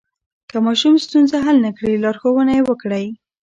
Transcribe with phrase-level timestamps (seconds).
[0.49, 3.05] که ماشوم ستونزه حل نه کړي، لارښوونه یې وکړئ.